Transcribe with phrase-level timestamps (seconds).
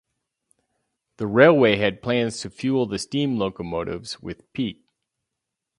[1.17, 4.83] The railway had plans to fuel the steam locomotives with peat.